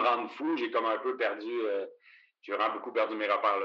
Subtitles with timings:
[0.00, 1.50] rendre fou, j'ai comme un peu perdu,
[2.42, 3.58] j'ai vraiment beaucoup perdu mes repères.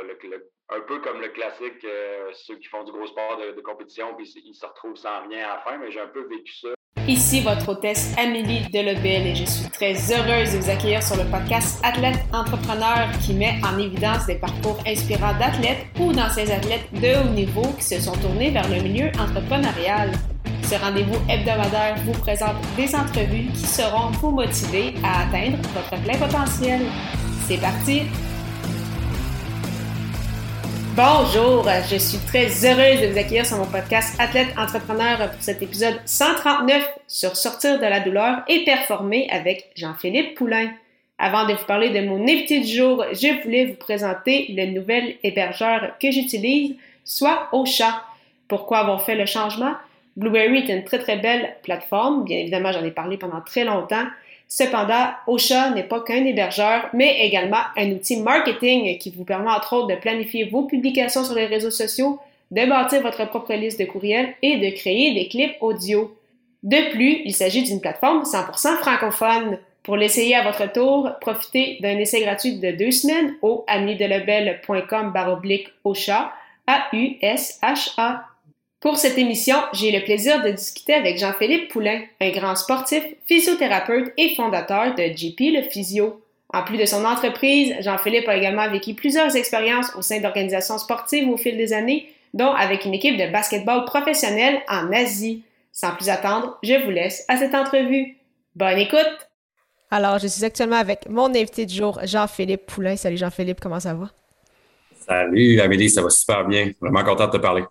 [0.70, 1.86] un peu comme le classique,
[2.34, 5.48] ceux qui font du gros sport de, de compétition, puis ils se retrouvent sans rien
[5.48, 6.70] à la fin, mais j'ai un peu vécu ça.
[7.08, 11.30] Ici votre hôtesse Amélie Delobel et je suis très heureuse de vous accueillir sur le
[11.30, 17.22] podcast Athlète Entrepreneur qui met en évidence des parcours inspirants d'athlètes ou d'anciens athlètes de
[17.22, 20.14] haut niveau qui se sont tournés vers le milieu entrepreneurial.
[20.64, 26.18] Ce rendez-vous hebdomadaire vous présente des entrevues qui seront vous motiver à atteindre votre plein
[26.18, 26.82] potentiel.
[27.48, 28.02] C'est parti!
[30.96, 35.62] Bonjour, je suis très heureuse de vous accueillir sur mon podcast Athlète Entrepreneur pour cet
[35.62, 40.72] épisode 139 sur sortir de la douleur et performer avec Jean-Philippe Poulain.
[41.18, 45.16] Avant de vous parler de mon invité du jour, je voulais vous présenter le nouvel
[45.22, 48.02] hébergeur que j'utilise, soit Ocha.
[48.48, 49.74] Pourquoi avoir fait le changement?
[50.16, 54.06] Blueberry est une très très belle plateforme, bien évidemment j'en ai parlé pendant très longtemps,
[54.48, 59.74] Cependant, Ocha n'est pas qu'un hébergeur, mais également un outil marketing qui vous permet entre
[59.74, 62.20] autres de planifier vos publications sur les réseaux sociaux,
[62.52, 66.16] de bâtir votre propre liste de courriels et de créer des clips audio.
[66.62, 69.60] De plus, il s'agit d'une plateforme 100% francophone.
[69.84, 75.70] Pour l'essayer à votre tour, profitez d'un essai gratuit de deux semaines au amidelebel.com baroblique
[75.84, 76.32] Ocha,
[76.68, 78.26] A-U-S-H-A.
[78.86, 84.14] Pour cette émission, j'ai le plaisir de discuter avec Jean-Philippe Poulain, un grand sportif, physiothérapeute
[84.16, 86.22] et fondateur de JP Le Physio.
[86.54, 91.28] En plus de son entreprise, Jean-Philippe a également vécu plusieurs expériences au sein d'organisations sportives
[91.28, 95.42] au fil des années, dont avec une équipe de basketball professionnelle en Asie.
[95.72, 98.16] Sans plus attendre, je vous laisse à cette entrevue.
[98.56, 99.30] Bonne écoute!
[99.90, 102.96] Alors, je suis actuellement avec mon invité du jour, Jean-Philippe Poulain.
[102.98, 104.12] Salut Jean-Philippe, comment ça va?
[105.08, 106.70] Salut Amélie, ça va super bien.
[106.80, 107.64] Vraiment content de te parler.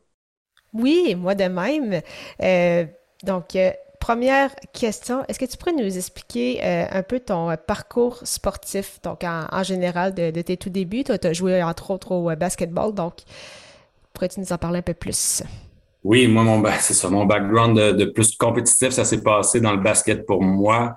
[0.74, 2.00] Oui, moi de même.
[2.42, 2.84] Euh,
[3.22, 8.18] donc, euh, première question, est-ce que tu pourrais nous expliquer euh, un peu ton parcours
[8.24, 11.04] sportif, donc en, général de, tes tout débuts?
[11.04, 13.14] Toi, tu as joué entre autres au basketball, donc
[14.12, 15.42] pourrais-tu nous en parler un peu plus?
[16.02, 19.80] Oui, moi, mon, c'est ça, mon background de, plus compétitif, ça s'est passé dans le
[19.80, 20.96] basket pour moi.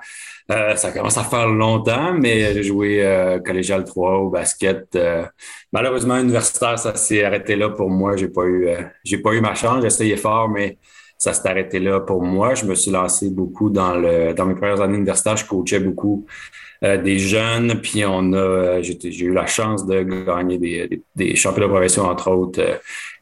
[0.49, 4.87] Euh, ça commence à faire longtemps, mais j'ai joué euh, collégial 3 au basket.
[4.95, 5.25] Euh,
[5.73, 8.15] malheureusement, universitaire, ça s'est arrêté là pour moi.
[8.15, 9.83] J'ai pas eu, euh, j'ai pas eu ma chance.
[9.83, 10.77] Essayé fort, mais
[11.17, 12.53] ça s'est arrêté là pour moi.
[12.55, 15.35] Je me suis lancé beaucoup dans le, dans mes premières années universitaires.
[15.35, 16.25] Je coachais beaucoup
[16.83, 21.69] euh, des jeunes, puis on a, j'ai eu la chance de gagner des, des, championnats
[21.69, 22.61] provinciaux, entre autres,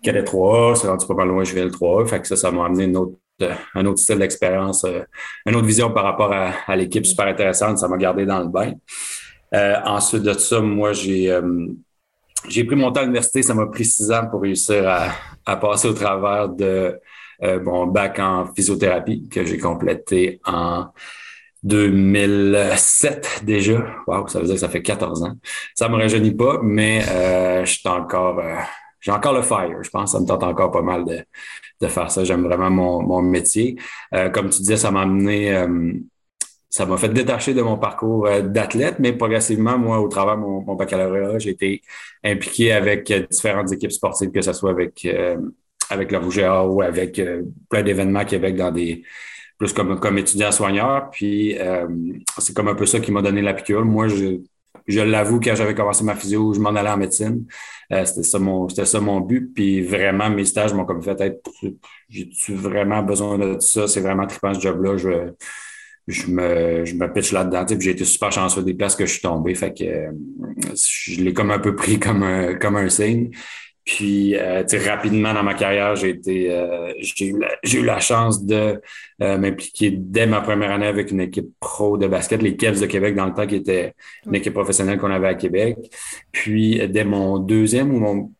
[0.03, 2.51] Cadet 3A, c'est rendu pas mal loin, je viens le 3A, fait que ça, ça
[2.51, 3.17] m'a amené une autre,
[3.73, 4.85] un autre style d'expérience,
[5.45, 8.73] une autre vision par rapport à, l'équipe super intéressante, ça m'a gardé dans le bain.
[9.85, 11.31] ensuite de ça, moi, j'ai
[12.63, 14.87] pris mon temps à l'université, ça m'a pris six ans pour réussir
[15.45, 16.99] à, passer au travers de
[17.41, 20.87] mon bac en physiothérapie que j'ai complété en
[21.65, 23.83] 2007 déjà.
[24.07, 25.33] Wow, ça veut dire que ça fait 14 ans.
[25.73, 28.55] Ça me rajeunit pas, mais euh, je encore, euh,
[29.05, 29.83] j'ai encore le fire.
[29.83, 31.23] Je pense ça me tente encore pas mal de,
[31.81, 32.23] de faire ça.
[32.23, 33.77] J'aime vraiment mon, mon métier.
[34.15, 35.93] Euh, comme tu disais, ça m'a amené, euh,
[36.69, 40.41] ça m'a fait détacher de mon parcours euh, d'athlète, mais progressivement, moi, au travers de
[40.41, 41.83] mon, baccalauréat, j'ai été
[42.23, 45.07] impliqué avec différentes équipes sportives, que ce soit avec
[45.91, 46.19] avec le
[46.67, 47.21] ou avec
[47.69, 49.03] plein d'événements à Québec dans des
[49.59, 51.11] plus comme, comme étudiant soigneur.
[51.11, 51.55] Puis
[52.39, 53.85] c'est comme un peu ça qui m'a donné la piqûre.
[53.85, 54.39] Moi, je,
[54.87, 57.45] je l'avoue, quand j'avais commencé ma physio, je m'en allais en médecine.
[57.91, 59.51] Euh, c'était ça mon c'était ça mon but.
[59.53, 61.49] Puis vraiment, mes stages m'ont comme fait être
[62.09, 63.87] j'ai-tu vraiment besoin de ça?
[63.87, 64.97] C'est vraiment trippant ce job-là.
[64.97, 65.31] Je,
[66.07, 67.65] je me, je me pitch là-dedans.
[67.79, 69.55] J'ai été super chanceux des places que je suis tombé.
[69.55, 70.11] Fait que euh,
[70.75, 73.31] je l'ai comme un peu pris comme un, comme un signe.
[73.85, 77.39] Puis, euh, rapidement dans ma carrière, j'ai été, euh, j'ai eu,
[77.71, 78.81] eu, la chance de
[79.21, 82.87] euh, m'impliquer dès ma première année avec une équipe pro de basket, les Cavs de
[82.87, 83.93] Québec dans le temps qui était
[84.25, 85.77] une équipe professionnelle qu'on avait à Québec.
[86.31, 88.31] Puis, dès mon deuxième ou mon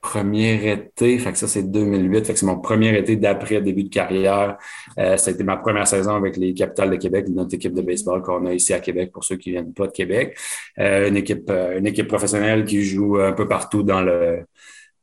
[0.00, 3.88] premier été, fait ça c'est 2008, fait que c'est mon premier été d'après début de
[3.88, 4.56] carrière.
[4.98, 7.82] Euh, ça a été ma première saison avec les Capitales de Québec, notre équipe de
[7.82, 10.38] baseball qu'on a ici à Québec pour ceux qui viennent pas de Québec.
[10.78, 14.44] Euh, une équipe, une équipe professionnelle qui joue un peu partout dans le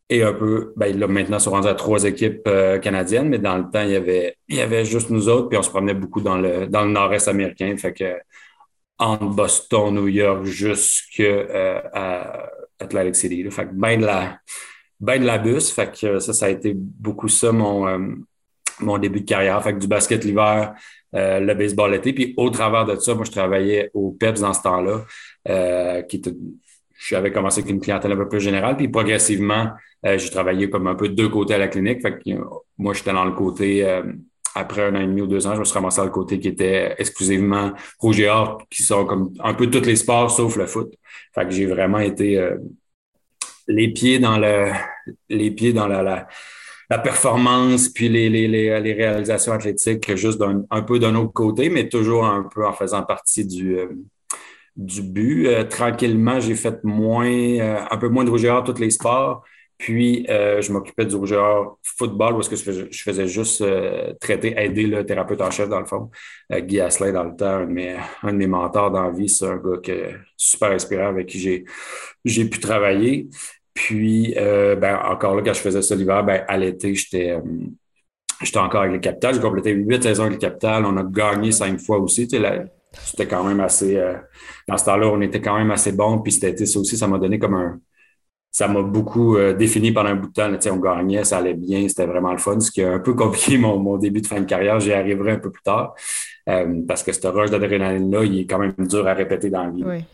[0.09, 3.57] et un peu, ben, là, maintenant, sont rendus à trois équipes euh, canadiennes, mais dans
[3.57, 5.95] le temps, il y avait, il y avait juste nous autres, puis on se promenait
[5.95, 7.75] beaucoup dans le, dans nord-est américain.
[7.77, 8.15] Fait que,
[9.00, 11.81] entre Boston, New York, jusqu'à euh,
[12.80, 13.50] Atlantic City.
[13.51, 14.39] Fait que ben de la,
[15.06, 15.72] ben de la bus.
[15.72, 18.00] Fait que ça, ça a été beaucoup ça, mon, euh,
[18.80, 19.62] mon début de carrière.
[19.63, 20.74] Fait que du basket l'hiver,
[21.16, 22.13] euh, le baseball l'été.
[22.13, 26.34] Puis au travers de ça, moi, je travaillais au PEPS dans ce temps-là, qui était
[26.98, 29.69] j'avais commencé avec une clientèle un peu plus générale, puis progressivement,
[30.06, 32.01] euh, j'ai travaillé comme un peu de deux côtés à la clinique.
[32.01, 32.44] Fait que, euh,
[32.78, 34.04] moi, j'étais dans le côté euh,
[34.56, 36.40] après un an et demi ou deux ans, je me suis ramassé à le côté
[36.40, 40.56] qui était exclusivement rouge et or, qui sont comme un peu tous les sports sauf
[40.56, 40.94] le foot.
[41.34, 42.58] Fait que j'ai vraiment été euh,
[43.67, 44.71] les pieds dans le
[45.29, 46.27] les pieds dans la, la,
[46.89, 51.33] la performance puis les, les, les, les, réalisations athlétiques juste d'un un peu d'un autre
[51.33, 53.88] côté, mais toujours un peu en faisant partie du euh,
[54.75, 55.47] du but.
[55.47, 59.44] Euh, tranquillement, j'ai fait moins, un peu moins de rouge et or tous les sports.
[59.77, 64.13] Puis, euh, je m'occupais du rougeur football parce que je faisais, je faisais juste euh,
[64.21, 66.09] traiter, aider le thérapeute en chef, dans le fond.
[66.53, 69.12] Euh, Guy Asselin, dans le temps, un de mes, un de mes mentors dans la
[69.12, 71.65] vie, c'est un gars que, super inspirant avec qui j'ai,
[72.23, 73.27] j'ai pu travailler.
[73.75, 77.38] Puis, ben, encore là, quand je faisais ça l'hiver, ben, à l'été, j'étais,
[78.42, 79.36] j'étais encore avec les Capitals.
[79.36, 80.86] J'ai complété huit saisons avec les Capitals.
[80.86, 82.27] On a gagné cinq fois aussi.
[82.27, 82.66] Tu sais,
[83.04, 84.01] c'était quand même assez...
[84.68, 86.19] dans ce temps-là, on était quand même assez bon.
[86.19, 87.80] Puis, c'était ça aussi, ça m'a donné comme un
[88.56, 90.48] ça m'a beaucoup euh, défini pendant un bout de temps.
[90.48, 92.57] Là, on gagnait, ça allait bien, c'était vraiment le fun.
[92.62, 95.33] Ce qui a un peu compliqué mon, mon début de fin de carrière, j'y arriverai
[95.33, 95.94] un peu plus tard.
[96.48, 99.72] Euh, parce que ce rush d'adrénaline-là, il est quand même dur à répéter dans la
[99.72, 99.83] vie.
[99.83, 100.06] Oui.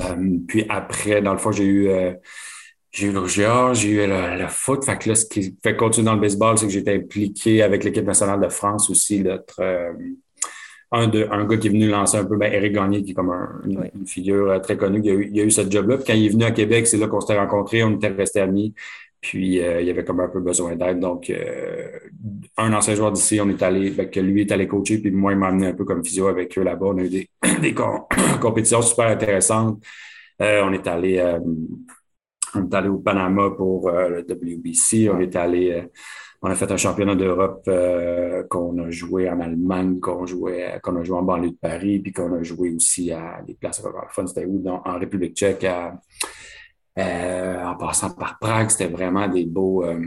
[0.00, 1.90] Euh, puis après, dans le fond, j'ai eu
[2.94, 4.84] j'ai eu le j'ai eu le, foot.
[4.84, 7.82] Fait que là, ce qui fait continuer dans le baseball, c'est que j'étais impliqué avec
[7.82, 9.60] l'équipe nationale de France aussi, notre
[10.94, 13.14] un, de, un gars qui est venu lancer un peu, ben, Eric Gagné, qui est
[13.14, 13.32] comme
[13.64, 15.96] une, figure euh, très connue, il a eu, il a eu ce job-là.
[15.96, 18.40] Puis quand il est venu à Québec, c'est là qu'on s'était rencontrés, on était restés
[18.40, 18.74] amis.
[19.20, 21.00] Puis euh, il y avait comme un peu besoin d'aide.
[21.00, 21.88] Donc, euh,
[22.56, 25.32] un ancien joueur d'ici, on est allé, ben, que lui est allé coacher, puis moi,
[25.32, 26.86] il m'a amené un peu comme physio avec eux là-bas.
[26.86, 27.28] On a eu des,
[27.60, 27.74] des
[28.40, 29.82] compétitions super intéressantes.
[30.38, 31.20] on est allé
[32.54, 35.10] on est allé au Panama pour le WBC.
[35.10, 35.88] On est allé
[36.46, 40.94] on a fait un championnat d'Europe euh, qu'on a joué en Allemagne, qu'on jouait, qu'on
[40.96, 44.26] a joué en banlieue de Paris, puis qu'on a joué aussi à des places fun.
[44.26, 44.62] C'était où?
[44.68, 45.64] en République tchèque,
[46.98, 48.68] euh, en passant par Prague.
[48.68, 49.98] C'était vraiment des beaux, euh,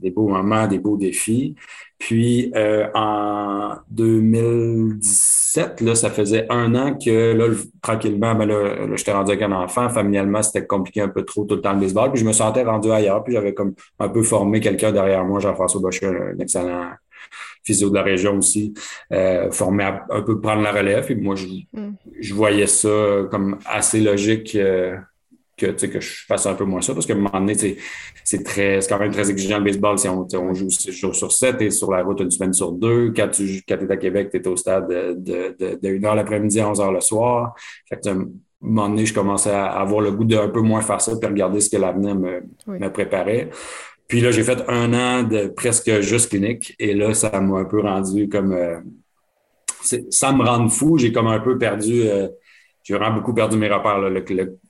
[0.00, 1.54] des beaux moments, des beaux défis.
[1.98, 2.52] Puis
[2.94, 5.38] en 2010,
[5.80, 7.46] là, ça faisait un an que là,
[7.82, 9.88] tranquillement, ben là, là j'étais rendu avec un enfant.
[9.88, 12.12] Familialement, c'était compliqué un peu trop tout le temps le baseball.
[12.12, 13.24] Puis je me sentais rendu ailleurs.
[13.24, 16.90] Puis j'avais comme un peu formé quelqu'un derrière moi, Jean-François Bochet, un excellent
[17.64, 18.72] physio de la région aussi,
[19.12, 21.10] euh, formé à un peu prendre la relève.
[21.10, 21.94] Et moi, je, mm.
[22.20, 22.88] je voyais ça
[23.30, 24.54] comme assez logique.
[24.54, 24.96] Euh,
[25.58, 27.54] que, que je fasse un peu moins ça parce qu'à un moment donné,
[28.24, 29.98] c'est très, c'est quand même très exigeant le baseball.
[29.98, 32.72] Si on, on joue 6 jours sur 7, et sur la route une semaine sur
[32.72, 33.12] deux.
[33.14, 35.14] Quand tu quand es à Québec, tu es au stade de,
[35.58, 37.54] de, de, 1h l'après-midi à 11h le soir.
[37.88, 38.26] Fait que, à un
[38.60, 41.60] moment donné, je commençais à avoir le goût d'un peu moins faire ça puis regarder
[41.60, 43.50] ce que l'avenir me, me préparait.
[44.08, 47.64] Puis là, j'ai fait un an de presque juste clinique et là, ça m'a un
[47.64, 48.52] peu rendu comme.
[48.52, 48.80] Euh,
[50.10, 50.98] ça me rend fou.
[50.98, 52.02] J'ai comme un peu perdu.
[52.02, 52.28] Euh,
[52.82, 53.98] j'ai vraiment beaucoup perdu mes repères.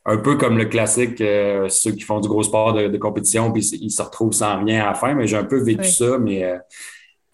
[0.05, 3.63] un peu comme le classique, euh, ceux qui font du gros sport de, compétition, puis
[3.81, 6.59] ils se retrouvent sans rien à fin, mais j'ai un peu vécu ça, mais euh,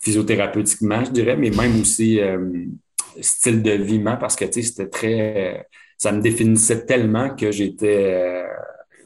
[0.01, 2.67] physiothérapeutiquement, je dirais, mais même aussi euh,
[3.21, 5.67] style de vie, parce que c'était très.
[5.97, 8.45] ça me définissait tellement que j'étais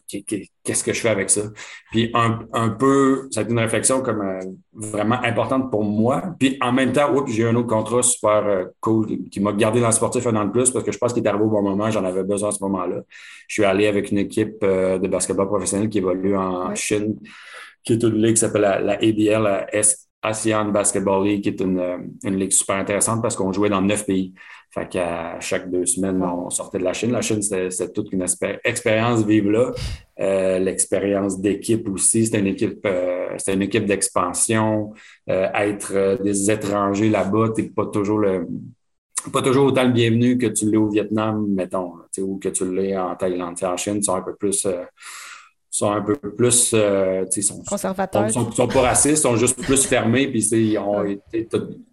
[0.08, 1.42] qu'est-ce que je fais avec ça?
[1.90, 4.40] Puis un, un peu, ça a été une réflexion comme euh,
[4.72, 6.34] vraiment importante pour moi.
[6.38, 9.80] Puis en même temps, j'ai eu un autre contrat super euh, cool qui m'a gardé
[9.80, 11.48] dans le sportif un an de plus parce que je pense qu'il est arrivé au
[11.48, 13.02] bon moment, j'en avais besoin à ce moment-là.
[13.46, 17.16] Je suis allé avec une équipe euh, de basketball professionnel qui évolue en Chine,
[17.84, 19.66] qui est une ligue qui s'appelle la, ABL, la
[20.22, 24.04] ASEAN Basketball League, qui est une, une ligue super intéressante parce qu'on jouait dans neuf
[24.04, 24.34] pays.
[24.78, 27.10] Fait qu'à chaque deux semaines, on sortait de la Chine.
[27.10, 28.24] La Chine, c'était toute une
[28.64, 29.72] expérience vive là.
[30.20, 32.26] Euh, l'expérience d'équipe aussi.
[32.26, 34.92] C'était une équipe, euh, une équipe d'expansion.
[35.28, 38.46] Euh, être des étrangers là-bas, t'es pas toujours le
[39.32, 42.96] pas toujours autant le bienvenu que tu l'es au Vietnam, mettons, ou que tu l'es
[42.96, 43.56] en Thaïlande.
[43.64, 44.66] en Chine, sont un peu plus
[45.78, 48.30] sont un peu plus euh, sont, conservateurs.
[48.30, 50.26] Sont, sont, pas racistes, sont juste plus fermés.
[50.26, 51.04] Puis ils ont,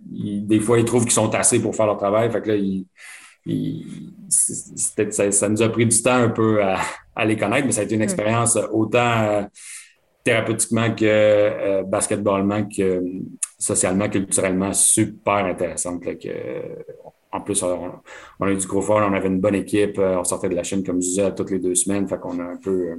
[0.09, 2.31] des fois, ils trouvent qu'ils sont assez pour faire leur travail.
[2.31, 2.55] Fait que là,
[3.45, 3.85] ils,
[4.27, 6.79] ça, ça, nous a pris du temps un peu à,
[7.15, 9.43] à, les connaître, mais ça a été une expérience autant euh,
[10.23, 13.03] thérapeutiquement que euh, basketballement que
[13.59, 16.01] socialement, culturellement super intéressante.
[16.03, 16.29] que,
[17.31, 18.01] en plus, on,
[18.45, 20.83] a eu du gros fun, on avait une bonne équipe, on sortait de la Chine,
[20.83, 22.07] comme je disais, toutes les deux semaines.
[22.07, 22.97] Fait qu'on a un peu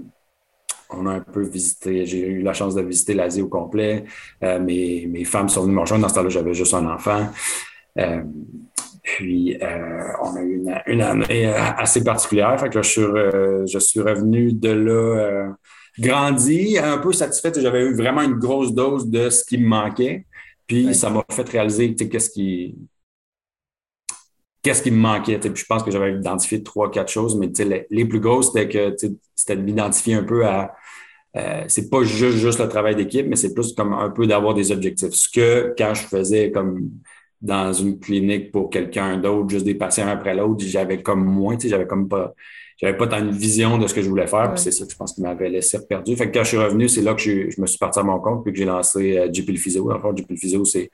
[0.90, 4.05] on a un peu visité, j'ai eu la chance de visiter l'Asie au complet.
[4.43, 6.02] Euh, mes, mes, femmes sont venues me rejoindre.
[6.02, 7.28] Dans ce temps-là, j'avais juste un enfant.
[7.99, 8.23] Euh,
[9.02, 12.59] puis, euh, on a eu une, une, année assez particulière.
[12.59, 15.55] Fait que là, je suis, je suis revenu de là
[15.99, 17.52] grandi, un peu satisfait.
[17.57, 20.26] J'avais eu vraiment une grosse dose de ce qui me manquait.
[20.66, 22.76] Puis, ça m'a fait réaliser qu'est-ce qui,
[24.66, 25.38] qu'est-ce qui me manquait.
[25.38, 28.68] Puis je pense que j'avais identifié trois, quatre choses, mais les, les plus grosses, c'était
[28.68, 28.96] que
[29.37, 30.75] c'était de m'identifier un peu à
[31.37, 34.54] euh, c'est pas juste, juste le travail d'équipe, mais c'est plus comme un peu d'avoir
[34.54, 35.12] des objectifs.
[35.12, 36.90] Ce que quand je faisais comme
[37.43, 41.62] dans une clinique pour quelqu'un d'autre, juste des patients après l'autre, j'avais comme moins, tu
[41.62, 42.35] sais, j'avais comme pas,
[42.78, 44.52] j'avais pas tant une vision de ce que je voulais faire.
[44.52, 46.14] Puis c'est ça que je pense qui m'avait laissé perdu.
[46.14, 48.02] Fait que quand je suis revenu, c'est là que je, je, me suis parti à
[48.02, 49.90] mon compte puis que j'ai lancé euh, JP le Physio.
[49.90, 50.90] En fait, JP le Physio, c'est,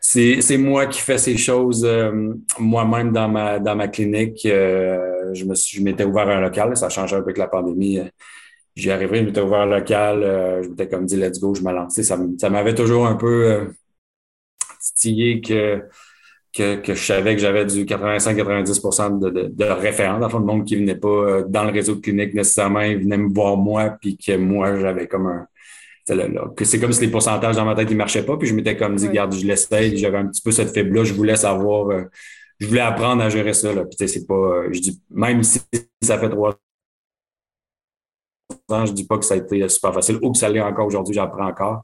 [0.00, 4.46] c'est, moi qui fais ces choses euh, moi-même dans ma, dans ma clinique.
[4.46, 6.76] Euh, je me suis, je m'étais ouvert un local.
[6.76, 8.00] Ça a changé un peu avec la pandémie.
[8.76, 10.20] J'y arrivé, je m'étais ouvert un local.
[10.62, 12.04] je m'étais comme dit, let's go, je me lançais.
[12.04, 13.72] Ça, ça m'avait toujours un peu
[14.80, 15.82] titillé que,
[16.52, 20.64] que, que, je savais que j'avais du 85-90 de, de, de référents, dans le monde
[20.64, 23.96] qui venait pas euh, dans le réseau de clinique nécessairement, ils venaient me voir moi,
[24.00, 25.46] puis que moi, j'avais comme un...
[26.56, 28.76] que c'est comme si les pourcentages dans ma tête, ils marchaient pas, puis je m'étais
[28.76, 32.04] comme dit, regarde, je l'essaye, j'avais un petit peu cette fibre-là, je voulais savoir, euh,
[32.58, 33.84] je voulais apprendre à gérer ça, là.
[33.84, 34.34] Puis c'est pas...
[34.34, 35.60] Euh, je dis, même si
[36.02, 36.58] ça fait trois
[38.70, 41.14] je dis pas que ça a été super facile ou que ça l'est encore aujourd'hui,
[41.14, 41.82] j'apprends encore.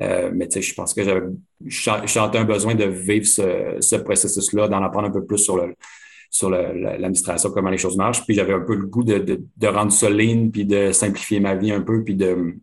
[0.00, 1.26] Euh, mais je pense que j'avais
[1.68, 5.74] chanté un besoin de vivre ce, ce processus-là, d'en apprendre un peu plus sur le
[6.32, 8.24] sur l'administration, comment les choses marchent.
[8.24, 11.56] Puis j'avais un peu le goût de, de, de rendre ça puis de simplifier ma
[11.56, 12.54] vie un peu, puis de,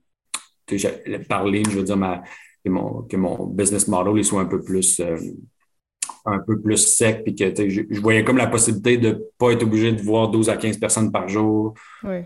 [1.27, 2.23] parler, je veux dire, ma,
[2.63, 5.17] que, mon, que mon business model il soit un peu plus euh,
[6.27, 9.63] un peu plus sec, puis que je, je, voyais comme la possibilité de pas être
[9.63, 11.73] obligé de voir 12 à 15 personnes par jour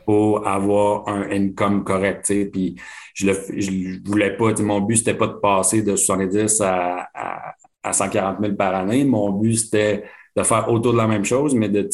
[0.06, 2.34] pour avoir un income correct.
[2.52, 2.76] Puis
[3.14, 7.56] je le je voulais pas, mon but, c'était pas de passer de 70 à, à,
[7.84, 9.06] à 140 000 par année.
[9.06, 10.04] Mon but, c'était
[10.36, 11.88] de faire autour de la même chose, mais de,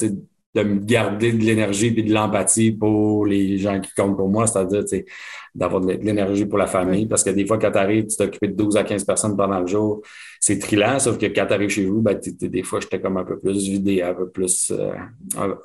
[0.58, 4.48] de me garder de l'énergie et de l'empathie pour les gens qui comptent pour moi,
[4.48, 4.84] c'est-à-dire
[5.54, 7.06] d'avoir de l'énergie pour la famille.
[7.06, 9.60] Parce que des fois, quand tu arrives, tu t'occupes de 12 à 15 personnes pendant
[9.60, 10.02] le jour,
[10.40, 13.24] c'est trillant, sauf que quand tu arrives chez vous, ben, des fois, j'étais comme un
[13.24, 14.94] peu plus vidé, un peu plus, euh,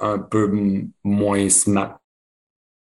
[0.00, 0.50] un, peu
[1.02, 1.98] moins smart.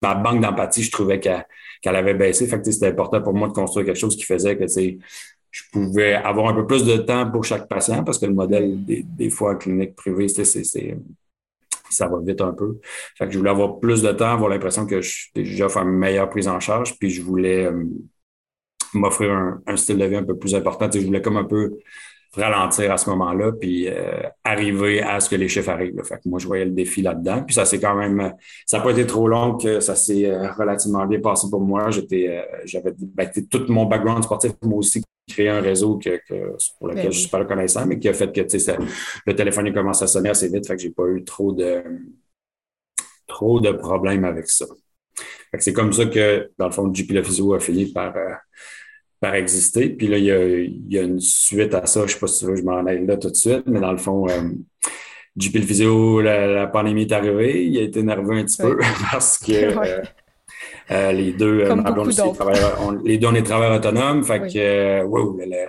[0.01, 2.47] Ma banque d'empathie, je trouvais qu'elle avait baissé.
[2.47, 6.15] Fait que c'était important pour moi de construire quelque chose qui faisait que je pouvais
[6.15, 9.29] avoir un peu plus de temps pour chaque patient parce que le modèle des, des
[9.29, 10.43] fois en clinique privée, c'est
[11.93, 12.79] ça va vite un peu.
[13.17, 16.47] Fait que je voulais avoir plus de temps, avoir l'impression que faire une meilleure prise
[16.47, 17.83] en charge, puis je voulais euh,
[18.93, 19.31] m'offrir
[19.65, 20.89] un, style de vie un peu plus important.
[20.91, 21.77] je voulais comme un peu
[22.35, 26.01] ralentir à ce moment-là, puis euh, arriver à ce que les chiffres arrivent.
[26.03, 27.43] Fait que moi, je voyais le défi là-dedans.
[27.43, 28.33] Puis ça s'est quand même,
[28.65, 31.91] ça n'a pas été trop long que ça s'est euh, relativement bien passé pour moi.
[31.91, 36.19] J'étais, j'avais ben, tout mon background sportif, moi aussi, créé un réseau que,
[36.79, 38.41] pour lequel ben je suis pas reconnaissant, mais qui a fait que
[39.25, 41.83] le téléphone il commence à sonner assez vite, fait que j'ai pas eu trop de
[43.27, 44.65] trop de problèmes avec ça.
[45.57, 48.33] c'est comme ça que, dans le fond, JP Le Physio a fini par, euh,
[49.19, 49.89] par exister.
[49.89, 52.05] Puis là, il y, a, il y, a, une suite à ça.
[52.05, 53.91] Je sais pas si tu veux, je m'en aille là tout de suite, mais dans
[53.91, 54.49] le fond, euh,
[55.37, 57.65] JP Le Physio, la, pandémie est arrivée.
[57.65, 58.77] Il a été nerveux un petit peu
[59.11, 60.01] parce que euh,
[60.91, 61.75] euh, les deux, euh,
[63.03, 64.23] les deux, on est travailleurs autonomes.
[64.23, 65.65] Fait que, euh,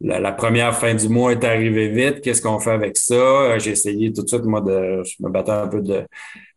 [0.00, 2.20] la, première fin du mois est arrivée vite.
[2.22, 3.58] Qu'est-ce qu'on fait avec ça?
[3.58, 6.06] J'ai essayé tout de suite, moi, de, je me battais un peu de,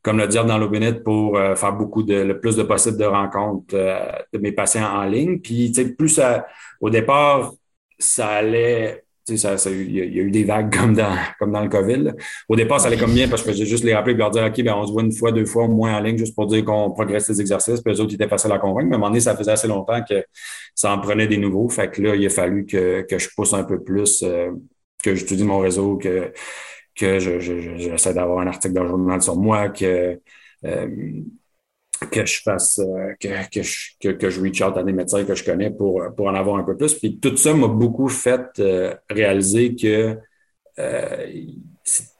[0.01, 3.75] comme le diable dans l'obénite pour faire beaucoup de, le plus de possible de rencontres
[3.75, 5.39] de mes patients en ligne.
[5.39, 6.45] Puis, tu sais, plus ça,
[6.79, 7.53] au départ,
[7.99, 12.11] ça allait il y, a eu des vagues comme dans, comme dans le COVID.
[12.49, 14.43] Au départ, ça allait comme bien parce que j'ai juste les rappeler et leur dire
[14.43, 16.65] OK, ben, on se voit une fois, deux fois moins en ligne juste pour dire
[16.65, 17.81] qu'on progresse les exercices.
[17.81, 18.87] Puis eux autres, ils étaient faciles à convaincre.
[18.87, 20.23] Mais à un moment donné, ça faisait assez longtemps que
[20.75, 21.69] ça en prenait des nouveaux.
[21.69, 24.51] Fait que là, il a fallu que, que je pousse un peu plus, euh,
[25.03, 26.31] que j'étudie mon réseau, que,
[26.95, 30.19] que j'essaie je, d'avoir un article dans le journal sur moi, que.
[30.65, 30.87] Euh,
[32.09, 35.23] que je fasse, euh, que, que, je, que, que, je reach out à des médecins
[35.23, 36.93] que je connais pour, pour en avoir un peu plus.
[36.95, 40.17] Puis tout ça m'a beaucoup fait euh, réaliser que
[40.79, 41.27] euh,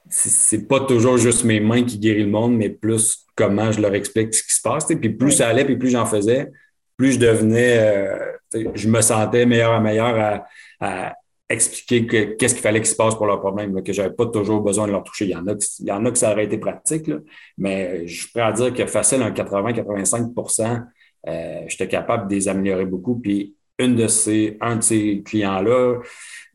[0.09, 3.95] c'est pas toujours juste mes mains qui guérissent le monde, mais plus comment je leur
[3.95, 4.85] explique ce qui se passe.
[4.85, 6.51] Puis plus ça allait, puis plus j'en faisais,
[6.97, 10.45] plus je devenais, euh, je me sentais meilleur à meilleur à,
[10.79, 11.15] à
[11.50, 14.88] expliquer qu'est-ce qu'il fallait qu'il se passe pour leur problème, que j'avais pas toujours besoin
[14.88, 15.25] de leur toucher.
[15.25, 17.12] Il y en a, il y en a que ça aurait été pratique,
[17.57, 20.83] mais je suis prêt à dire que facile, un 80-85%
[21.27, 23.19] euh, j'étais capable de les améliorer beaucoup.
[23.19, 26.00] Puis une de ces, un de ces clients-là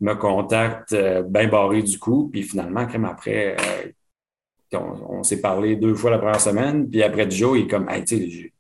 [0.00, 3.57] me contacte euh, bien barré du coup, puis finalement, comme après,
[4.73, 7.66] euh, on, s'est parlé deux fois la première semaine, puis après du jour, il est
[7.66, 8.52] comme, hey, tu sais,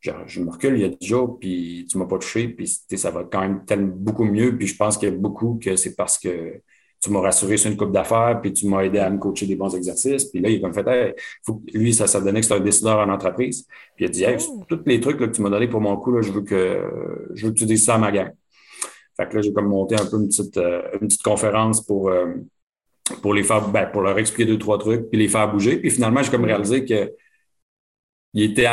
[0.00, 2.66] genre, je me recule il y a 10 jours, puis tu m'as pas touché, puis
[2.66, 4.56] ça va quand même tellement beaucoup mieux.
[4.56, 6.60] Puis je pense qu'il y a beaucoup que c'est parce que
[7.02, 9.56] tu m'as rassuré sur une coupe d'affaires, puis tu m'as aidé à me coacher des
[9.56, 10.24] bons exercices.
[10.26, 12.98] Puis là, il a comme fait, faut lui, ça, ça donnait que c'est un décideur
[12.98, 13.66] en entreprise.
[13.96, 14.64] Puis il a dit, hey, oh.
[14.68, 16.82] tous les trucs là, que tu m'as donné pour mon coup, là, je veux que
[17.34, 18.30] je veux que tu dises ça à ma gang.
[19.16, 22.10] Fait que là, j'ai comme monté un peu une petite, euh, une petite conférence pour,
[22.10, 22.34] euh,
[23.22, 25.78] pour les faire, ben, pour leur expliquer deux, trois trucs, puis les faire bouger.
[25.78, 27.12] Puis finalement, j'ai comme réalisé que
[28.32, 28.68] il était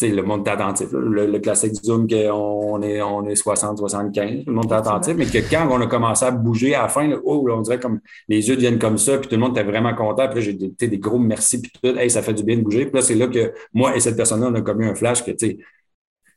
[0.00, 0.88] le monde était attentif.
[0.92, 5.38] Le, classique Zoom qu'on est, on est 60, 75, le monde était attentif, mais que
[5.50, 8.56] quand on a commencé à bouger à la fin, oh, on dirait comme les yeux
[8.56, 10.28] deviennent comme ça, puis tout le monde était vraiment content.
[10.30, 12.86] Puis j'ai des, des gros merci, puis tout, hey, ça fait du bien de bouger.
[12.86, 15.32] Puis là, c'est là que moi et cette personne-là, on a commis un flash que,
[15.32, 15.58] tu sais,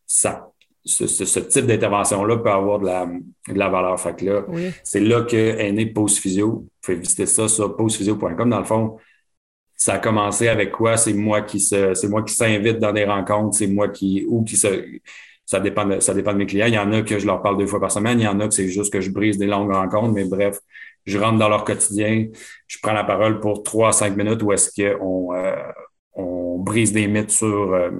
[0.05, 0.51] ça,
[0.83, 3.99] ce, type d'intervention-là peut avoir de la, de la valeur.
[3.99, 4.45] Fait que là,
[4.83, 6.47] c'est là que est né Pause Physio.
[6.47, 8.49] Vous pouvez visiter ça sur pausephysio.com.
[8.49, 8.97] Dans le fond,
[9.77, 10.97] ça a commencé avec quoi?
[10.97, 14.43] C'est moi qui se, c'est moi qui s'invite dans des rencontres, c'est moi qui, ou
[14.43, 14.83] qui se,
[15.45, 16.67] ça dépend de, ça dépend de mes clients.
[16.67, 18.19] Il y en a que je leur parle deux fois par semaine.
[18.19, 20.13] Il y en a que c'est juste que je brise des longues rencontres.
[20.13, 20.59] Mais bref,
[21.05, 22.27] je rentre dans leur quotidien.
[22.67, 25.55] Je prends la parole pour trois à cinq minutes où est-ce qu'on, euh,
[26.13, 27.91] on brise des mythes sur, euh,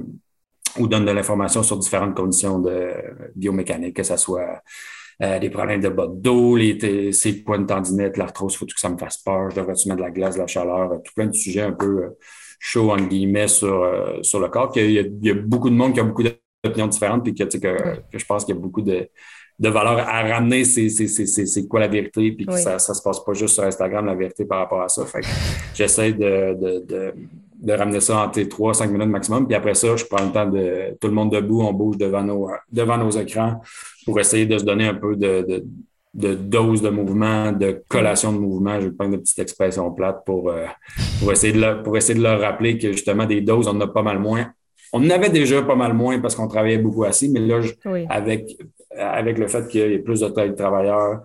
[0.79, 2.91] ou donne de l'information sur différentes conditions de
[3.35, 4.61] biomécanique, que ce soit
[5.21, 6.77] euh, des problèmes de bas de dos, les,
[7.45, 10.11] points de tendinite, l'arthrose, faut que ça me fasse peur, je devrais-tu mettre de la
[10.11, 12.09] glace, de la chaleur, tout plein de sujets un peu euh,
[12.59, 14.71] chauds, en guillemets, sur, euh, sur le corps.
[14.75, 17.33] Il y, a, il y, a, beaucoup de monde qui a beaucoup d'opinions différentes, puis
[17.33, 19.09] que, que, que je pense qu'il y a beaucoup de,
[19.57, 23.33] de valeur à ramener c'est quoi la vérité, puis que ça ne se passe pas
[23.33, 25.05] juste sur Instagram, la vérité par rapport à ça.
[25.05, 25.21] Fait
[25.73, 27.13] j'essaie de, de, de,
[27.61, 29.47] de, ramener ça en trois, cinq minutes maximum.
[29.47, 32.23] Puis après ça, je prends le temps de tout le monde debout, on bouge devant
[32.23, 33.61] nos, devant nos écrans
[34.05, 35.63] pour essayer de se donner un peu de,
[36.13, 38.79] de, dose de mouvement, de collation de mouvement.
[38.79, 40.65] Je vais prendre de petites expressions plates pour, euh,
[41.19, 43.81] pour, essayer de leur, pour essayer de leur rappeler que justement des doses, on en
[43.81, 44.47] a pas mal moins.
[44.93, 47.59] On en avait déjà pas mal moins parce qu'on travaillait beaucoup assis, mais là,
[48.09, 48.55] avec,
[48.97, 51.21] avec le fait qu'il y ait plus de travailleurs,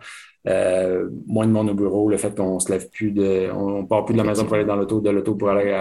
[0.49, 4.05] euh, moins de monde au bureau, le fait qu'on se lève plus de, on, part
[4.05, 5.75] plus de la maison pour aller dans l'auto, de l'auto pour aller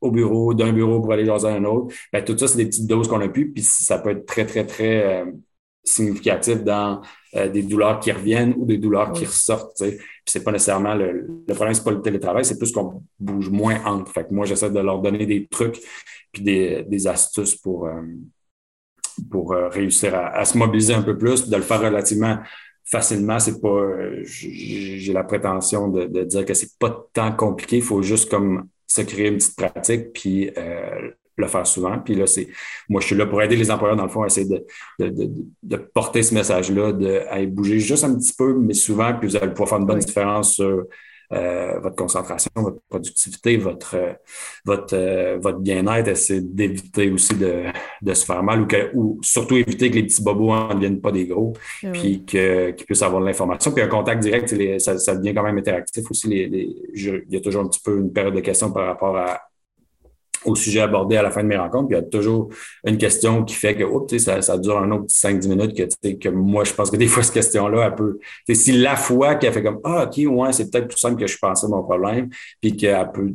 [0.00, 1.94] au bureau, d'un bureau pour aller dans un autre.
[2.12, 4.44] Ben, tout ça, c'est des petites doses qu'on a pu, puis ça peut être très,
[4.44, 5.32] très, très euh,
[5.82, 7.00] significatif dans
[7.36, 9.78] euh, des douleurs qui reviennent ou des douleurs qui ressortent.
[9.78, 13.48] Puis c'est pas nécessairement le, le problème, c'est pas le télétravail, c'est plus qu'on bouge
[13.48, 14.12] moins entre.
[14.12, 15.80] Fait que moi, j'essaie de leur donner des trucs
[16.32, 17.88] puis des, des astuces pour,
[19.30, 22.38] pour réussir à, à, se mobiliser un peu plus, de le faire relativement
[22.90, 23.38] facilement.
[23.38, 27.76] C'est pas, euh, j'ai la prétention de, de dire que c'est pas tant compliqué.
[27.76, 31.98] Il faut juste comme se créer une petite pratique puis euh, le faire souvent.
[31.98, 32.48] Puis là, c'est,
[32.88, 34.64] moi, je suis là pour aider les employeurs, dans le fond, à essayer de,
[34.98, 35.30] de, de,
[35.62, 39.50] de porter ce message-là, de bouger juste un petit peu, mais souvent, puis vous allez
[39.50, 40.84] pouvoir faire une bonne différence sur
[41.32, 43.96] euh, votre concentration, votre productivité, votre,
[44.64, 47.64] votre, euh, votre bien-être, essayer d'éviter aussi de,
[48.02, 51.00] de, se faire mal ou, que, ou surtout éviter que les petits bobos ne deviennent
[51.00, 53.72] pas des gros, ah puis qu'ils puissent avoir de l'information.
[53.72, 56.28] Puis un contact direct, ça, ça, devient quand même interactif aussi.
[56.28, 59.16] Les, les, il y a toujours un petit peu une période de questions par rapport
[59.16, 59.40] à,
[60.46, 61.88] au sujet abordé à la fin de mes rencontres.
[61.88, 62.48] Puis il y a toujours
[62.84, 66.64] une question qui fait que ça, ça dure un autre 5-10 minutes que, que moi,
[66.64, 68.18] je pense que des fois, cette question-là, elle peut.
[68.52, 71.38] Si la fois qu'elle fait comme Ah, OK, ouais, c'est peut-être plus simple que je
[71.38, 72.28] pensais mon problème,
[72.60, 73.32] puis qu'elle peut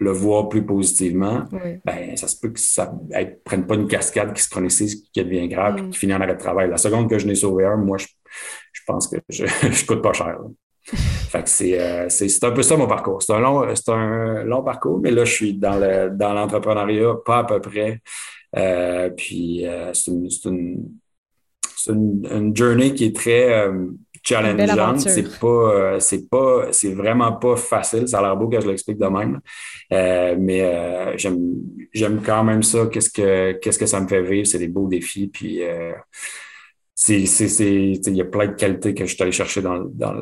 [0.00, 1.44] le voir plus positivement,
[1.84, 5.22] ben, ça se peut que ça ne prenne pas une cascade qui se chronicise, qui
[5.22, 5.90] devient grave, mm.
[5.90, 6.70] qui finit en arrêt de travail.
[6.70, 8.06] La seconde que je n'ai sauvé un, moi, je,
[8.72, 10.38] je pense que je ne coûte pas cher.
[10.96, 13.22] Fait que euh, c'est, c'est, un peu ça mon parcours.
[13.22, 17.14] C'est un long, c'est un long parcours, mais là, je suis dans, le, dans l'entrepreneuriat,
[17.24, 18.00] pas à peu près.
[18.56, 20.88] Euh, puis euh, c'est, une, c'est, une,
[21.76, 23.70] c'est une, journey qui est très
[24.22, 25.00] challengeante.
[25.00, 28.08] C'est pas, c'est pas, c'est vraiment pas facile.
[28.08, 29.40] Ça a l'air beau que je l'explique de même.
[29.90, 31.38] mais j'aime,
[31.92, 32.86] j'aime quand même ça.
[32.86, 34.46] Qu'est-ce que, qu'est-ce que ça me fait vivre?
[34.46, 35.28] C'est des beaux défis.
[35.28, 35.60] Puis
[36.92, 39.78] c'est, c'est, c'est, il y a plein de qualités que je suis allé chercher dans,
[39.78, 40.14] dans,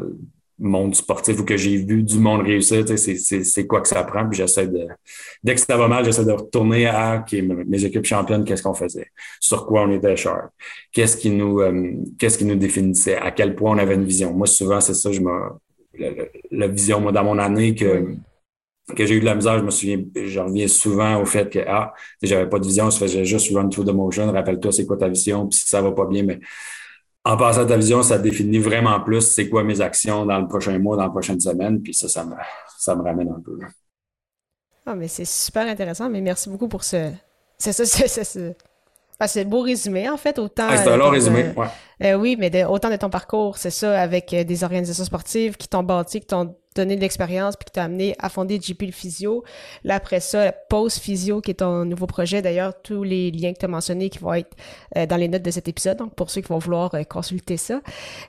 [0.59, 4.29] monde sportif ou que j'ai vu du monde réussir, c'est quoi que ça prend.
[4.29, 4.87] Puis j'essaie de,
[5.43, 7.25] dès que ça va mal, j'essaie de retourner à
[7.67, 10.51] mes équipes championnes, qu'est-ce qu'on faisait, sur quoi on était sharp,
[10.93, 14.33] qu'est-ce qui nous, euh, qu'est-ce qui nous définissait, à quel point on avait une vision.
[14.33, 15.31] Moi, souvent, c'est ça, je me,
[16.51, 18.15] la, vision, moi, dans mon année que,
[18.97, 21.61] que j'ai eu de la misère, je me souviens, je reviens souvent au fait que,
[21.67, 21.93] ah,
[22.23, 25.09] j'avais pas de vision, je faisais juste run through the motion, rappelle-toi, c'est quoi ta
[25.09, 26.41] vision, puis si ça va pas bien, mais
[27.29, 30.49] en passant à ta vision, ça définit vraiment plus c'est quoi mes actions dans le
[30.49, 33.59] prochain mois, dans la prochaine semaine, puis ça, ça me, ramène un peu.
[34.87, 37.13] Ah, mais c'est super intéressant, mais merci beaucoup pour ce.
[37.59, 37.85] C'est ça,
[39.21, 39.33] c'est ça.
[39.33, 40.67] c'est beau résumé, en fait, autant.
[40.69, 41.67] Ah, c'est un long résumé, ouais.
[42.05, 45.69] Euh, oui, mais autant de ton parcours, c'est ça, avec euh, des organisations sportives qui
[45.69, 48.93] t'ont bâti, qui t'ont donné de l'expérience puis qui t'a amené à fonder JP le
[48.93, 49.45] Physio.
[49.85, 52.41] Là, après ça, Pause Physio, qui est ton nouveau projet.
[52.43, 54.57] D'ailleurs, tous les liens que tu as mentionnés qui vont être
[54.97, 57.57] euh, dans les notes de cet épisode, donc pour ceux qui vont vouloir euh, consulter
[57.57, 57.81] ça.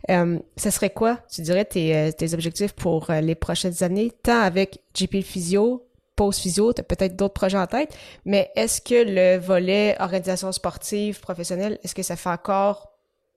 [0.10, 4.80] Euh, ce serait quoi, tu dirais, tes, tes objectifs pour les prochaines années, tant avec
[4.96, 5.86] JP le Physio,
[6.20, 10.52] Pause Physio, tu as peut-être d'autres projets en tête, mais est-ce que le volet organisation
[10.52, 12.90] sportive, professionnelle, est-ce que ça fait encore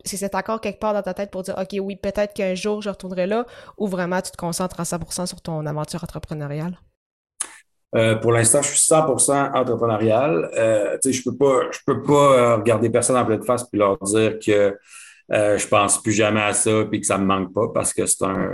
[0.05, 2.57] est-ce que c'est encore quelque part dans ta tête pour dire, OK, oui, peut-être qu'un
[2.57, 3.47] jour je retournerai là,
[3.79, 6.77] ou vraiment tu te concentres à 100% sur ton aventure entrepreneuriale?
[7.95, 10.51] Euh, pour l'instant, je suis 100% entrepreneurial.
[10.57, 13.97] Euh, je peux pas, je peux pas euh, regarder personne en pleine face puis leur
[13.99, 14.77] dire que
[15.31, 18.07] euh, je pense plus jamais à ça puis que ça me manque pas parce que
[18.07, 18.51] c'est un,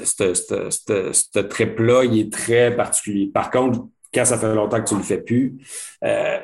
[0.00, 3.30] euh, ce trip-là, il est très particulier.
[3.32, 5.54] Par contre, quand ça fait longtemps que tu le fais plus,
[6.04, 6.38] euh,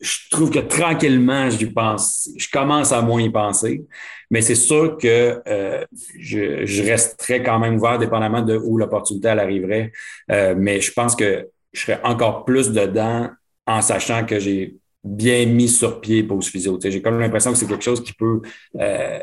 [0.00, 3.84] je trouve que tranquillement, je pense, je commence à moins y penser.
[4.30, 5.84] Mais c'est sûr que euh,
[6.18, 9.92] je, je, resterai quand même ouvert, dépendamment de où l'opportunité arriverait.
[10.28, 13.28] Mais je pense que je serais encore plus dedans
[13.66, 16.78] en sachant que j'ai bien mis sur pied pause physio.
[16.82, 18.40] J'ai comme l'impression que c'est quelque chose qui peut
[18.78, 19.18] euh,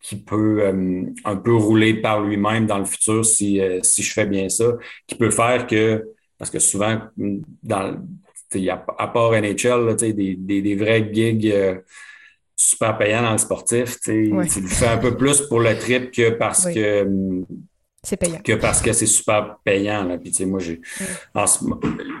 [0.00, 4.12] qui peut euh, un peu rouler par lui-même dans le futur si, euh, si je
[4.12, 4.72] fais bien ça,
[5.06, 7.00] qui peut faire que, parce que souvent,
[7.62, 7.96] dans,
[8.98, 11.54] à part NHL, là, des, des, des vrais gigs
[12.56, 14.00] super payant dans le sportif.
[14.00, 17.06] Tu le fais un peu plus pour le trip que parce que
[18.02, 18.38] c'est payant.
[18.42, 20.04] Que parce que c'est super payant.
[20.04, 20.18] Là.
[20.18, 20.80] Puis, moi, j'ai,
[21.34, 21.64] en, ce,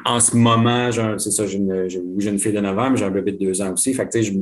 [0.04, 1.88] en ce moment, c'est ça, j'ai une,
[2.18, 3.94] une fille de 9 ans, mais j'ai un bébé de 2 ans aussi.
[3.94, 4.32] Fait que, je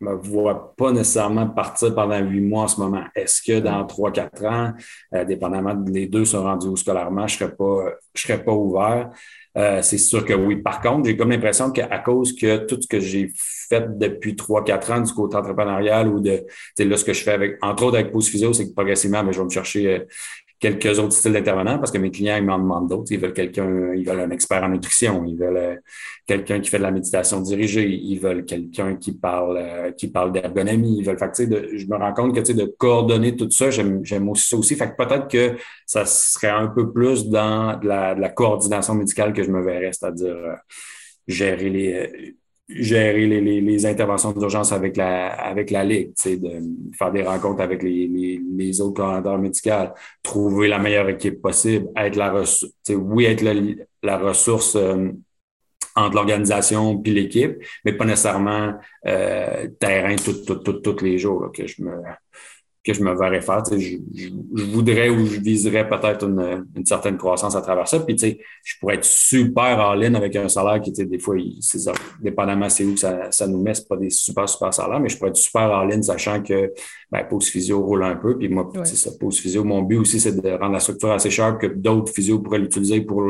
[0.00, 3.04] me vois pas nécessairement partir pendant 8 mois en ce moment.
[3.14, 4.72] Est-ce que dans 3-4 ans,
[5.14, 9.10] euh, dépendamment, les deux sont rendus où scolairement, je serais pas, serais pas ouvert?
[9.56, 10.56] Euh, c'est sûr que oui.
[10.56, 14.92] Par contre, j'ai comme l'impression qu'à cause que tout ce que j'ai fait depuis 3-4
[14.92, 16.44] ans du côté entrepreneurial ou de
[16.78, 19.32] là, ce que je fais avec, entre autres avec Pose Physio, c'est que progressivement, ben,
[19.32, 20.04] je vais me chercher euh,
[20.58, 23.12] quelques autres styles d'intervenants parce que mes clients, ils m'en demandent d'autres.
[23.12, 25.76] Ils veulent quelqu'un, ils veulent un expert en nutrition, ils veulent euh,
[26.26, 30.32] quelqu'un qui fait de la méditation dirigée, ils veulent quelqu'un qui parle, euh, qui parle
[30.32, 34.04] d'ergonomie, ils veulent, fait de, je me rends compte que, de coordonner tout ça, j'aime,
[34.04, 34.76] j'aime aussi ça aussi.
[34.76, 38.94] Fait que peut-être que ça serait un peu plus dans de la, de la coordination
[38.94, 40.54] médicale que je me verrais, c'est-à-dire euh,
[41.26, 42.36] gérer les,
[42.68, 46.60] gérer les, les, les interventions d'urgence avec la, avec la Ligue, de
[46.96, 51.88] faire des rencontres avec les, les, les autres coordonnateurs médicaux, trouver la meilleure équipe possible,
[51.96, 53.54] être la ressource, oui, être la,
[54.02, 55.10] la ressource euh,
[55.94, 58.74] entre l'organisation puis l'équipe, mais pas nécessairement
[59.06, 62.02] euh, terrain tous les jours que je me
[62.86, 63.64] que je me verrais faire.
[63.68, 67.98] Je, je, voudrais ou je viserais peut-être une, une, certaine croissance à travers ça.
[67.98, 71.18] Puis, tu sais, je pourrais être super en ligne avec un salaire qui, était des
[71.18, 71.80] fois, c'est
[72.22, 75.18] dépendamment c'est où ça, ça nous met, c'est pas des super, super salaires, mais je
[75.18, 76.72] pourrais être super en ligne sachant que
[77.10, 78.38] ben, Pause Physio roule un peu.
[78.38, 81.30] Puis moi, c'est ça, Pause Physio, mon but aussi, c'est de rendre la structure assez
[81.30, 83.24] chère que d'autres physios pourraient l'utiliser pour,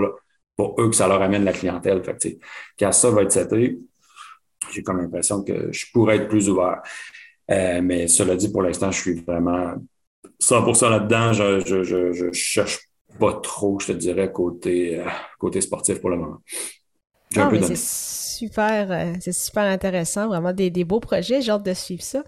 [0.55, 2.05] pour eux, que ça leur amène la clientèle.
[2.05, 2.29] Fait que,
[2.79, 3.79] quand ça va être seté,
[4.71, 6.83] j'ai comme l'impression que je pourrais être plus ouvert.
[7.51, 9.75] Euh, mais cela dit, pour l'instant, je suis vraiment
[10.41, 11.33] 100% là-dedans.
[11.33, 12.81] Je, je, je, je, cherche
[13.19, 15.05] pas trop, je te dirais, côté, euh,
[15.39, 16.39] côté sportif pour le moment.
[17.37, 21.75] Ah, c'est super, euh, c'est super intéressant, vraiment des, des beaux projets, j'ai hâte de
[21.75, 22.23] suivre ça.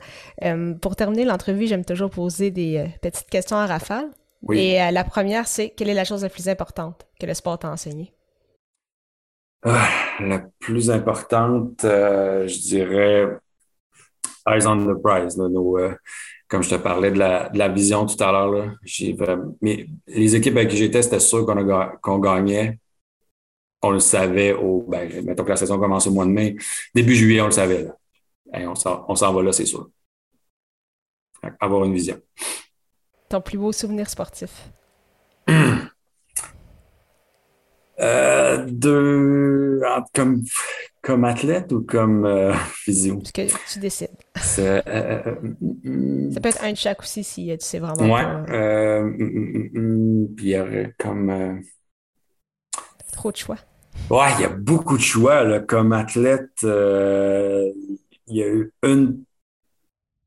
[0.83, 4.11] pour terminer l'entrevue, j'aime toujours poser des petites questions à rafale.
[4.53, 7.71] Et la première, c'est quelle est la chose la plus importante que le sport t'a
[7.71, 8.13] enseigné?
[9.63, 9.89] Ah,
[10.21, 13.39] la plus importante, je dirais
[14.49, 15.39] eyes on the prize.
[15.39, 15.95] Euh,
[16.49, 18.75] comme je te parlais de la, de la vision tout à l'heure,
[19.61, 22.79] mais les équipes avec qui j'étais, c'était sûr qu'on qu'on gagnait.
[23.83, 26.57] On le savait au, ben, mettons que la saison commence au mois de mai.
[26.95, 27.85] Début juillet, on le savait.
[27.85, 28.73] Là.
[29.07, 29.89] on s'en va là, c'est sûr.
[31.61, 32.19] Avoir une vision.
[33.29, 34.71] Ton plus beau souvenir sportif?
[38.01, 39.81] Euh, de,
[40.15, 40.45] comme,
[41.03, 43.21] comme athlète ou comme euh, physio?
[43.25, 44.11] Ce que tu décides.
[44.59, 48.15] Euh, euh, mm, ça peut être un de chaque aussi si tu sais vraiment.
[48.15, 48.23] Ouais.
[48.23, 49.03] Pas...
[49.03, 51.63] Mm, mm, puis il y aurait comme.
[53.13, 53.59] Trop de choix.
[54.11, 55.43] Ouais, il y a beaucoup de choix.
[55.43, 55.59] Là.
[55.59, 57.73] Comme athlète, il
[58.29, 59.25] y a eu une,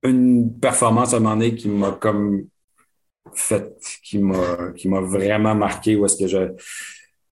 [0.04, 2.48] une performance à un moment donné qui m'a comme
[3.34, 6.54] fait, qui m'a, qui m'a vraiment marqué où est-ce que je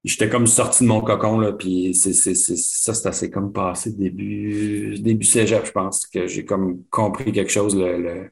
[0.04, 5.66] j'étais comme sorti de mon cocon, là, puis ça, c'est comme passé début, début cégep,
[5.66, 8.30] je pense, que j'ai comme compris quelque chose, le,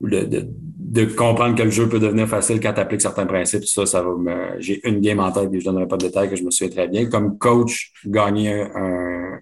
[0.00, 3.64] le, de, de, comprendre que le jeu peut devenir facile quand tu appliques certains principes.
[3.64, 6.28] Ça, ça va me, j'ai une game en tête, et je donnerai pas de détails
[6.28, 7.06] que je me souviens très bien.
[7.08, 9.40] Comme coach, gagner un,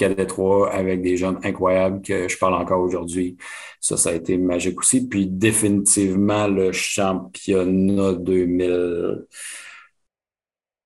[0.00, 3.36] cadet 3 avec des jeunes incroyables que je parle encore aujourd'hui.
[3.80, 5.06] Ça, ça a été magique aussi.
[5.06, 9.26] Puis définitivement, le championnat 2000,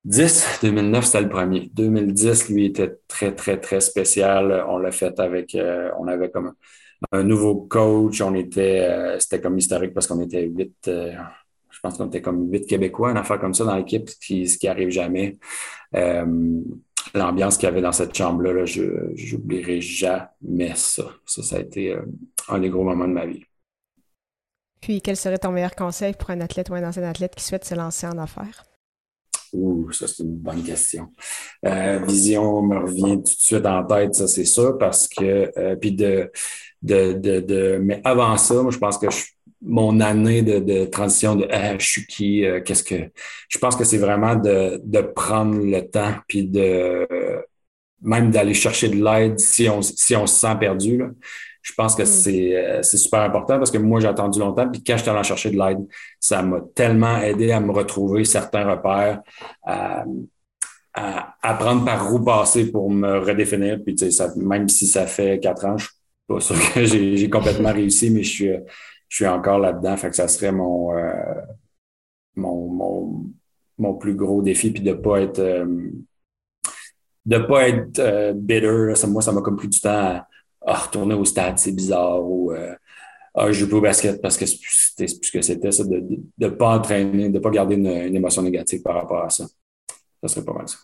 [0.05, 1.71] 10, 2009, c'était le premier.
[1.73, 4.63] 2010, lui, était très, très, très spécial.
[4.69, 6.53] On l'a fait avec, euh, on avait comme
[7.11, 8.21] un, nouveau coach.
[8.21, 11.11] On était, euh, c'était comme historique parce qu'on était huit, euh,
[11.71, 14.47] je pense qu'on était comme huit Québécois, une affaire comme ça dans l'équipe, ce qui,
[14.47, 15.39] ce qui arrive jamais.
[17.13, 18.83] L'ambiance qu'il y avait dans cette chambre-là, là, je
[19.31, 21.05] n'oublierai jamais ça.
[21.25, 21.95] Ça, ça a été
[22.49, 23.43] un des gros moments de ma vie.
[24.81, 27.65] Puis, quel serait ton meilleur conseil pour un athlète ou un ancien athlète qui souhaite
[27.65, 28.65] se lancer en affaires?
[29.53, 31.07] Ouh, ça, c'est une bonne question.
[31.65, 35.75] Euh, vision me revient tout de suite en tête, ça, c'est sûr, parce que, euh,
[35.75, 36.31] puis de,
[36.81, 39.07] de, de, de, mais avant ça, moi, je pense que
[39.61, 43.09] mon année de, de transition de ah, je suis qui, euh, qu'est-ce que.
[43.49, 47.07] Je pense que c'est vraiment de, de prendre le temps, puis de
[48.01, 50.97] même d'aller chercher de l'aide si on, si on se sent perdu.
[50.97, 51.07] Là
[51.65, 52.53] je pense que mm.
[52.53, 54.69] euh, c'est super important parce que moi, j'ai attendu longtemps.
[54.69, 55.79] Puis quand j'étais allé chercher de l'aide,
[56.19, 59.23] ça m'a tellement aidé à me retrouver certains repères,
[59.63, 60.05] à,
[60.93, 63.79] à, prendre par roue passée pour me redéfinir.
[63.83, 65.95] Puis ça, même si ça fait quatre ans, je suis
[66.27, 68.51] pas sûr que j'ai complètement réussi, mais je suis,
[69.09, 69.97] je suis encore là-dedans.
[69.97, 71.13] Fait que ça serait mon, euh,
[72.35, 73.25] mon, mon,
[73.79, 75.65] mon, plus gros défi, puis de pas être euh,
[77.25, 78.95] de pas être bitter.
[78.95, 80.23] Ça, moi, ça m'a comme pris du temps
[80.65, 82.73] à ah, retourner au stade, c'est bizarre, ou euh,
[83.35, 86.03] ah, je joue au basket parce que c'est plus, que c'était, ça, de
[86.39, 89.45] ne pas entraîner, de ne pas garder une, émotion négative par rapport à ça.
[90.23, 90.77] Ça serait pas mal ça.